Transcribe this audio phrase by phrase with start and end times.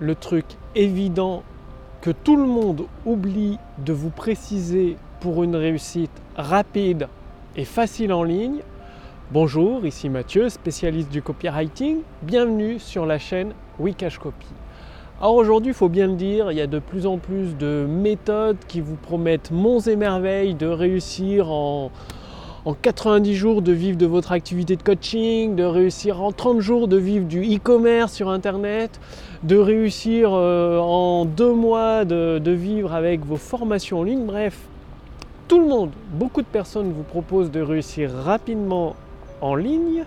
[0.00, 1.42] le truc évident
[2.00, 7.08] que tout le monde oublie de vous préciser pour une réussite rapide
[7.56, 8.60] et facile en ligne.
[9.30, 11.98] Bonjour, ici Mathieu, spécialiste du copywriting.
[12.22, 14.48] Bienvenue sur la chaîne Wikash Copy.
[15.20, 17.86] Alors aujourd'hui, il faut bien le dire, il y a de plus en plus de
[17.88, 21.92] méthodes qui vous promettent monts et merveilles de réussir en,
[22.64, 26.88] en 90 jours de vivre de votre activité de coaching, de réussir en 30 jours
[26.88, 29.00] de vivre du e-commerce sur Internet,
[29.42, 34.24] de réussir euh, en deux mois de, vivre avec vos formations en ligne.
[34.24, 34.56] Bref,
[35.46, 38.96] tout le monde, beaucoup de personnes vous proposent de réussir rapidement
[39.42, 40.04] en ligne,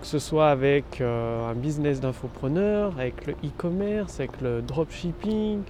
[0.00, 5.60] que ce soit avec euh, un business d'infopreneur, avec le e-commerce, avec le dropshipping,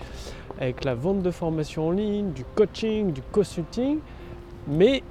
[0.58, 3.98] avec la vente de formations en ligne, du coaching, du consulting.
[4.66, 5.02] Mais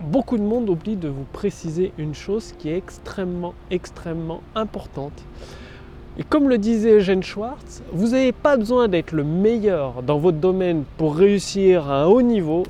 [0.00, 5.24] beaucoup de monde oublie de vous préciser une chose qui est extrêmement, extrêmement importante.
[6.18, 10.38] Et comme le disait Eugène Schwartz, vous n'avez pas besoin d'être le meilleur dans votre
[10.38, 12.62] domaine pour réussir à un haut niveau.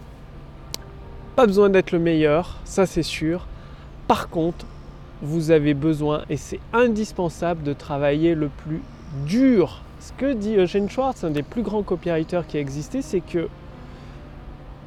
[1.36, 3.47] Pas besoin d'être le meilleur, ça c'est sûr.
[4.08, 4.67] Par contre,
[5.23, 8.81] vous avez besoin, et c'est indispensable, de travailler le plus
[9.27, 9.83] dur.
[10.01, 13.48] Ce que dit Eugène Schwartz, un des plus grands copywriters qui a existé, c'est que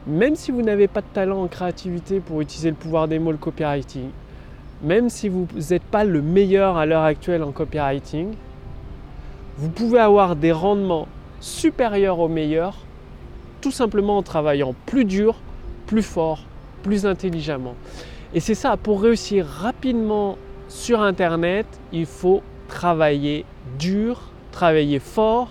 [0.10, 3.32] même si vous n'avez pas de talent en créativité pour utiliser le pouvoir des mots,
[3.32, 4.10] le copywriting,
[4.82, 8.34] même si vous n'êtes pas le meilleur à l'heure actuelle en copywriting,
[9.58, 11.08] vous pouvez avoir des rendements
[11.40, 12.78] supérieurs aux meilleurs
[13.62, 15.36] tout simplement en travaillant plus dur,
[15.86, 16.40] plus fort,
[16.82, 17.76] plus intelligemment.
[18.34, 20.38] Et c'est ça, pour réussir rapidement
[20.68, 23.46] sur Internet, il faut travailler
[23.78, 24.22] dur,
[24.52, 25.50] travailler fort,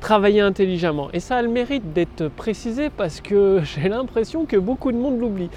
[0.00, 1.08] travailler intelligemment.
[1.12, 5.18] Et ça a le mérite d'être précisé parce que j'ai l'impression que beaucoup de monde
[5.18, 5.50] l'oublie.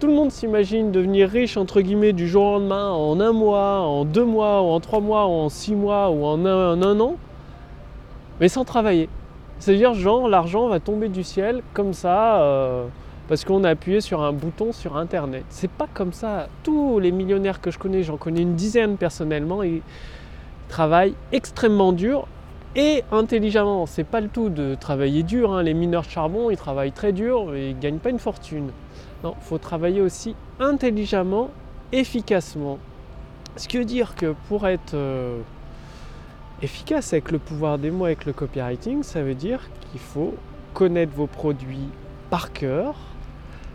[0.00, 3.80] Tout le monde s'imagine devenir riche entre guillemets du jour au lendemain, en un mois,
[3.80, 7.16] en deux mois, ou en trois mois, ou en six mois, ou en un, an,
[8.38, 9.08] mais sans travailler.
[9.58, 12.84] C'est-à-dire, genre, l'argent va tomber du ciel comme ça, euh,
[13.26, 15.44] parce qu'on a appuyé sur un bouton sur Internet.
[15.48, 16.46] C'est pas comme ça.
[16.62, 19.82] Tous les millionnaires que je connais, j'en connais une dizaine personnellement, ils
[20.68, 22.28] travaillent extrêmement dur
[22.76, 23.86] et intelligemment.
[23.86, 25.52] C'est pas le tout de travailler dur.
[25.52, 25.62] Hein.
[25.62, 28.70] Les mineurs de charbon, ils travaillent très dur et ils gagnent pas une fortune.
[29.24, 31.50] Non, il faut travailler aussi intelligemment,
[31.92, 32.78] efficacement.
[33.56, 35.40] Ce qui veut dire que pour être euh,
[36.62, 40.34] efficace avec le pouvoir des mots, avec le copywriting, ça veut dire qu'il faut
[40.74, 41.88] connaître vos produits
[42.30, 42.94] par cœur.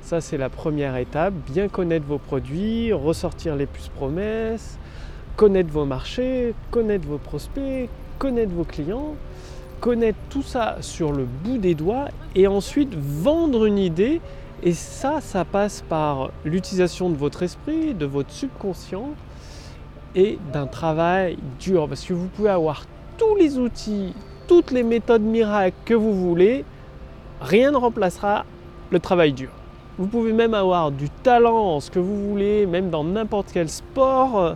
[0.01, 1.33] Ça, c'est la première étape.
[1.33, 4.77] Bien connaître vos produits, ressortir les plus promesses,
[5.35, 7.89] connaître vos marchés, connaître vos prospects,
[8.23, 9.15] connaître vos clients,
[9.81, 14.21] connaître tout ça sur le bout des doigts et ensuite vendre une idée.
[14.63, 19.09] Et ça, ça passe par l'utilisation de votre esprit, de votre subconscient
[20.15, 21.89] et d'un travail dur.
[21.89, 22.85] Parce que vous pouvez avoir
[23.17, 24.13] tous les outils,
[24.47, 26.63] toutes les méthodes miracles que vous voulez,
[27.41, 28.45] rien ne remplacera
[28.89, 29.49] le travail dur.
[29.97, 34.55] Vous pouvez même avoir du talent, ce que vous voulez, même dans n'importe quel sport.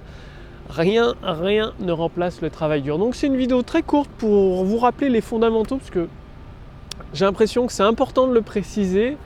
[0.70, 2.98] Rien, rien ne remplace le travail dur.
[2.98, 6.08] Donc c'est une vidéo très courte pour vous rappeler les fondamentaux parce que
[7.14, 9.18] j'ai l'impression que c'est important de le préciser,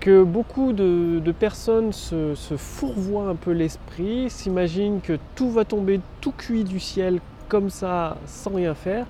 [0.00, 6.00] que beaucoup de, personnes se, se, fourvoient un peu l'esprit, s'imaginent que tout va tomber
[6.20, 9.06] tout cuit du ciel comme ça sans rien faire.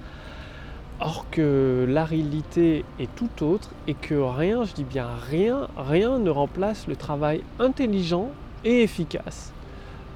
[1.00, 6.18] Or que la réalité est tout autre et que rien, je dis bien rien, rien
[6.18, 8.30] ne remplace le travail intelligent
[8.64, 9.52] et efficace.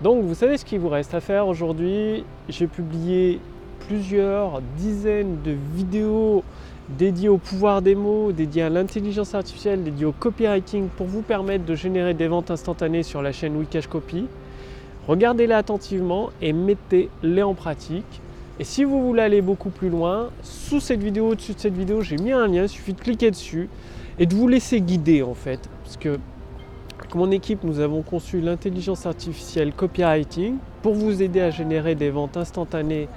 [0.02, 2.24] Donc vous savez ce qu'il vous reste à faire aujourd'hui?
[2.48, 3.38] J'ai publié
[3.86, 6.42] plusieurs dizaines de vidéos
[6.98, 11.64] dédiées au pouvoir des mots, dédiées à l'intelligence artificielle, dédiées au copywriting pour vous permettre
[11.64, 14.26] de générer des ventes instantanées sur la chaîne Wikash Copy.
[15.06, 18.20] Regardez-les attentivement et mettez-les en pratique.
[18.58, 22.02] Et si vous voulez aller beaucoup plus loin, sous cette vidéo, au-dessus de cette vidéo,
[22.02, 23.68] j'ai mis un lien, il suffit de cliquer dessus
[24.18, 25.60] et de vous laisser guider en fait.
[25.84, 26.18] Parce que
[27.14, 32.36] mon équipe, nous avons conçu l'intelligence artificielle copywriting pour vous aider à générer des ventes
[32.36, 33.08] instantanées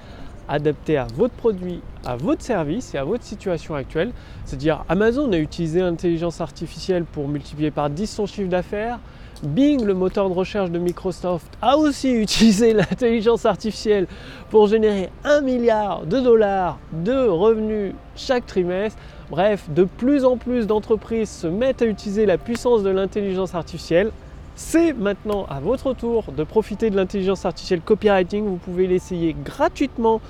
[0.48, 4.12] adaptées à votre produit, à votre service et à votre situation actuelle.
[4.46, 9.00] C'est-à-dire Amazon a utilisé l'intelligence artificielle pour multiplier par 10 son chiffre d'affaires.
[9.44, 14.08] Bing, le moteur de recherche de Microsoft, a aussi utilisé l'intelligence artificielle
[14.50, 18.98] pour générer un milliard de dollars de revenus chaque trimestre.
[19.30, 24.12] Bref, de plus en plus d'entreprises se mettent à utiliser la puissance de l'intelligence artificielle.
[24.58, 28.46] C'est maintenant à votre tour de profiter de l'intelligence artificielle copywriting.
[28.46, 30.22] Vous pouvez l'essayer gratuitement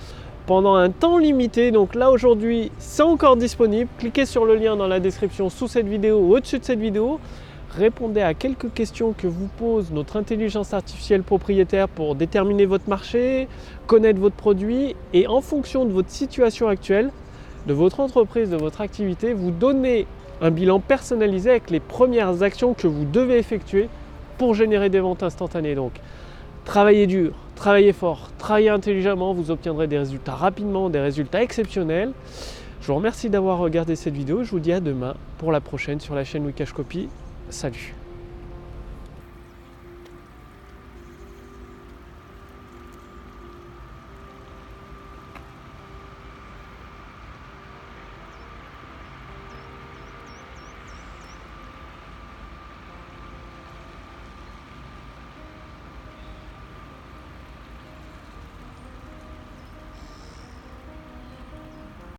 [0.48, 1.70] pendant un temps limité.
[1.70, 3.88] Donc là aujourd'hui, c'est encore disponible.
[4.00, 7.20] Cliquez sur le lien dans la description sous cette vidéo ou au-dessus de cette vidéo.
[7.70, 13.48] répondez à quelques questions que vous pose notre intelligence artificielle propriétaire pour déterminer votre marché,
[13.86, 17.12] connaître votre produit et en fonction de votre situation actuelle,
[17.68, 20.08] de votre entreprise, de votre activité, vous donnez
[20.42, 23.88] un bilan personnalisé avec les premières actions que vous devez effectuer
[24.38, 25.76] pour générer des ventes instantanées.
[25.76, 25.94] Donc,
[26.64, 32.12] travaillez dur, travaillez fort, travaillez intelligemment, vous obtiendrez des résultats rapidement, des résultats exceptionnels.
[32.82, 34.44] Je vous remercie d'avoir regardé cette vidéo.
[34.44, 37.10] Je vous dis à demain pour la prochaine sur la chaîne Wikash Copy.
[37.50, 37.96] Salut